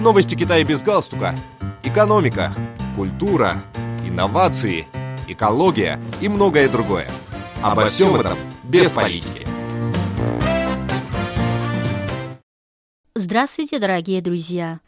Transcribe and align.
Новости 0.00 0.36
Китая 0.36 0.62
без 0.62 0.82
галстука. 0.82 1.34
Экономика, 1.82 2.52
культура, 2.94 3.56
инновации, 4.04 4.86
экология 5.26 6.00
и 6.20 6.28
многое 6.28 6.68
другое. 6.68 7.08
Обо 7.62 7.86
всем 7.86 8.14
этом 8.14 8.38
без 8.62 8.92
политики. 8.92 9.46
Здравствуйте, 13.16 13.80
дорогие 13.80 14.22
друзья! 14.22 14.78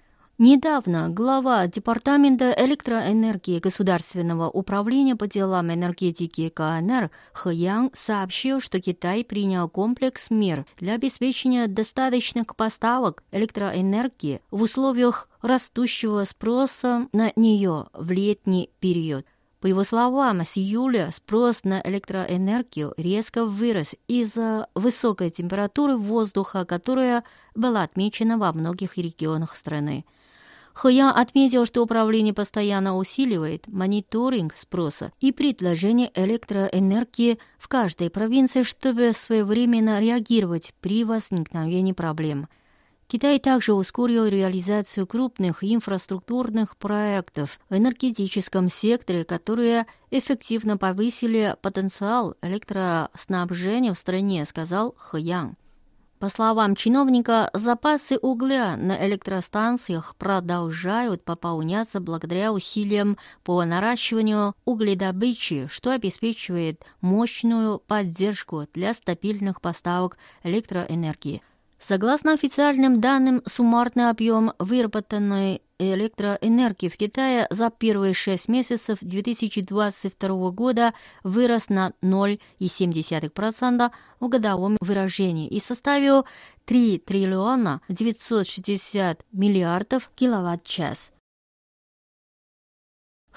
Недавно 0.42 1.10
глава 1.10 1.66
Департамента 1.66 2.54
электроэнергии 2.56 3.58
Государственного 3.58 4.48
управления 4.48 5.14
по 5.14 5.26
делам 5.26 5.70
энергетики 5.70 6.48
КНР 6.48 7.10
Хэ 7.34 7.52
Ян 7.52 7.90
сообщил, 7.92 8.62
что 8.62 8.80
Китай 8.80 9.22
принял 9.22 9.68
комплекс 9.68 10.30
мер 10.30 10.64
для 10.78 10.94
обеспечения 10.94 11.66
достаточных 11.66 12.56
поставок 12.56 13.22
электроэнергии 13.32 14.40
в 14.50 14.62
условиях 14.62 15.28
растущего 15.42 16.24
спроса 16.24 17.08
на 17.12 17.32
нее 17.36 17.88
в 17.92 18.10
летний 18.10 18.70
период– 18.80 19.26
по 19.60 19.66
его 19.66 19.84
словам, 19.84 20.40
с 20.40 20.56
июля 20.56 21.10
спрос 21.12 21.64
на 21.64 21.82
электроэнергию 21.84 22.94
резко 22.96 23.44
вырос 23.44 23.94
из-за 24.08 24.68
высокой 24.74 25.28
температуры 25.28 25.98
воздуха, 25.98 26.64
которая 26.64 27.24
была 27.54 27.82
отмечена 27.82 28.38
во 28.38 28.52
многих 28.54 28.96
регионах 28.96 29.54
страны. 29.54 30.06
Хэян 30.72 31.14
отметил, 31.14 31.66
что 31.66 31.82
управление 31.82 32.32
постоянно 32.32 32.96
усиливает 32.96 33.66
мониторинг 33.66 34.56
спроса 34.56 35.12
и 35.20 35.30
предложение 35.30 36.10
электроэнергии 36.14 37.38
в 37.58 37.68
каждой 37.68 38.08
провинции, 38.08 38.62
чтобы 38.62 39.12
своевременно 39.12 40.00
реагировать 40.00 40.72
при 40.80 41.04
возникновении 41.04 41.92
проблем– 41.92 42.48
Китай 43.10 43.40
также 43.40 43.72
ускорил 43.74 44.26
реализацию 44.26 45.04
крупных 45.04 45.64
инфраструктурных 45.64 46.76
проектов 46.76 47.58
в 47.68 47.74
энергетическом 47.74 48.68
секторе, 48.68 49.24
которые 49.24 49.86
эффективно 50.12 50.76
повысили 50.76 51.56
потенциал 51.60 52.36
электроснабжения 52.40 53.92
в 53.94 53.98
стране, 53.98 54.44
сказал 54.44 54.94
Хэян. 54.96 55.56
По 56.20 56.28
словам 56.28 56.76
чиновника, 56.76 57.50
запасы 57.52 58.16
угля 58.16 58.76
на 58.76 59.04
электростанциях 59.08 60.14
продолжают 60.14 61.24
пополняться 61.24 61.98
благодаря 61.98 62.52
усилиям 62.52 63.18
по 63.42 63.64
наращиванию 63.64 64.54
угледобычи, 64.64 65.66
что 65.68 65.90
обеспечивает 65.90 66.84
мощную 67.00 67.80
поддержку 67.80 68.68
для 68.72 68.94
стабильных 68.94 69.60
поставок 69.60 70.16
электроэнергии. 70.44 71.42
Согласно 71.80 72.34
официальным 72.34 73.00
данным, 73.00 73.42
суммарный 73.46 74.10
объем 74.10 74.52
выработанной 74.58 75.62
электроэнергии 75.78 76.88
в 76.88 76.98
Китае 76.98 77.46
за 77.48 77.70
первые 77.70 78.12
шесть 78.12 78.48
месяцев 78.48 78.98
2022 79.00 80.50
года 80.50 80.92
вырос 81.24 81.70
на 81.70 81.94
0,7% 82.02 83.90
в 84.20 84.28
годовом 84.28 84.76
выражении 84.82 85.48
и 85.48 85.58
составил 85.58 86.26
3 86.66 86.98
триллиона 86.98 87.80
960 87.88 89.24
миллиардов 89.32 90.10
киловатт-час. 90.14 91.12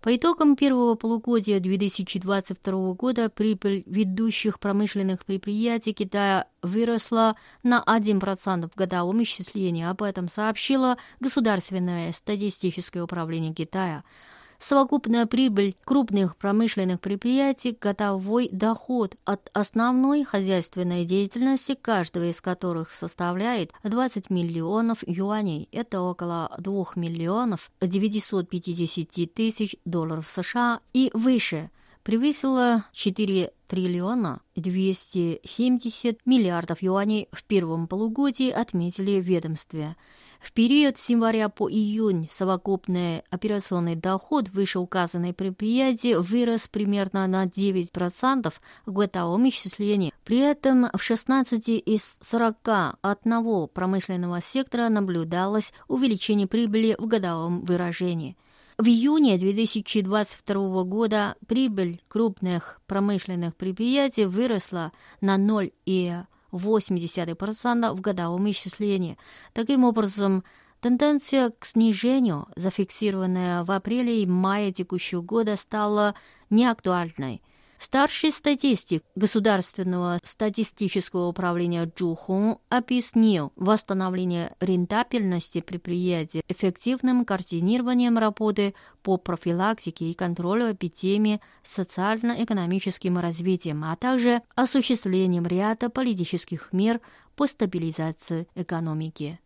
По 0.00 0.14
итогам 0.14 0.54
первого 0.54 0.94
полугодия 0.94 1.58
2022 1.58 2.92
года 2.94 3.28
прибыль 3.28 3.82
ведущих 3.86 4.60
промышленных 4.60 5.24
предприятий 5.24 5.92
Китая 5.92 6.46
выросла 6.62 7.34
на 7.64 7.82
1% 7.84 8.70
в 8.70 8.76
годовом 8.76 9.22
исчислении. 9.24 9.84
Об 9.84 10.02
этом 10.02 10.28
сообщило 10.28 10.96
Государственное 11.18 12.12
статистическое 12.12 13.02
управление 13.02 13.52
Китая– 13.52 14.04
совокупная 14.58 15.26
прибыль 15.26 15.76
крупных 15.84 16.36
промышленных 16.36 17.00
предприятий, 17.00 17.76
годовой 17.80 18.48
доход 18.52 19.16
от 19.24 19.48
основной 19.52 20.24
хозяйственной 20.24 21.04
деятельности, 21.04 21.74
каждого 21.74 22.28
из 22.28 22.40
которых 22.40 22.92
составляет 22.92 23.72
20 23.84 24.30
миллионов 24.30 24.98
юаней. 25.06 25.68
Это 25.72 26.00
около 26.00 26.54
2 26.58 26.84
миллионов 26.96 27.70
950 27.80 29.32
тысяч 29.32 29.76
долларов 29.84 30.28
США 30.28 30.80
и 30.92 31.10
выше 31.14 31.70
превысила 32.02 32.84
4 32.92 33.52
триллиона 33.66 34.40
270 34.56 36.24
миллиардов 36.24 36.82
юаней 36.82 37.28
в 37.32 37.44
первом 37.44 37.86
полугодии, 37.86 38.50
отметили 38.50 39.20
в 39.20 39.24
ведомстве. 39.24 39.94
В 40.40 40.52
период 40.52 40.98
с 40.98 41.10
января 41.10 41.48
по 41.48 41.68
июнь 41.68 42.28
совокупный 42.30 43.22
операционный 43.30 43.96
доход 43.96 44.48
вышеуказанной 44.50 45.34
предприятия 45.34 46.18
вырос 46.18 46.68
примерно 46.68 47.26
на 47.26 47.44
9% 47.46 48.54
в 48.86 48.92
годовом 48.92 49.48
исчислении. 49.48 50.12
При 50.24 50.38
этом 50.38 50.88
в 50.94 51.02
16 51.02 51.68
из 51.68 52.18
41 52.20 53.68
промышленного 53.68 54.40
сектора 54.40 54.88
наблюдалось 54.88 55.72
увеличение 55.88 56.46
прибыли 56.46 56.94
в 56.98 57.06
годовом 57.06 57.62
выражении. 57.62 58.36
В 58.78 58.86
июне 58.86 59.38
2022 59.38 60.84
года 60.84 61.34
прибыль 61.48 62.00
крупных 62.06 62.80
промышленных 62.86 63.56
предприятий 63.56 64.24
выросла 64.24 64.92
на 65.20 65.36
0,1%. 65.36 66.26
0,8% 66.52 67.92
в 67.92 68.00
годовом 68.00 68.50
исчислении. 68.50 69.18
Таким 69.52 69.84
образом, 69.84 70.44
тенденция 70.80 71.50
к 71.50 71.64
снижению, 71.64 72.46
зафиксированная 72.56 73.64
в 73.64 73.70
апреле 73.70 74.22
и 74.22 74.26
мае 74.26 74.72
текущего 74.72 75.22
года, 75.22 75.56
стала 75.56 76.14
неактуальной. 76.50 77.42
Старший 77.78 78.32
статистик 78.32 79.04
Государственного 79.14 80.18
статистического 80.24 81.28
управления 81.28 81.90
Джу 81.96 82.16
Хун 82.16 82.58
объяснил 82.68 83.52
восстановление 83.54 84.54
рентабельности 84.58 85.60
предприятия 85.60 86.42
эффективным 86.48 87.24
координированием 87.24 88.18
работы 88.18 88.74
по 89.02 89.16
профилактике 89.16 90.10
и 90.10 90.14
контролю 90.14 90.72
эпидемии 90.72 91.40
социально-экономическим 91.62 93.16
развитием, 93.18 93.84
а 93.84 93.94
также 93.94 94.42
осуществлением 94.56 95.46
ряда 95.46 95.88
политических 95.88 96.70
мер 96.72 97.00
по 97.36 97.46
стабилизации 97.46 98.48
экономики. 98.56 99.38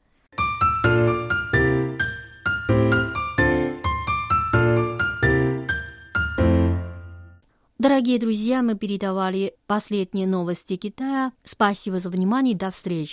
Дорогие 7.82 8.20
друзья, 8.20 8.62
мы 8.62 8.76
передавали 8.76 9.56
последние 9.66 10.28
новости 10.28 10.76
Китая. 10.76 11.32
Спасибо 11.42 11.98
за 11.98 12.10
внимание. 12.10 12.54
До 12.54 12.70
встречи. 12.70 13.10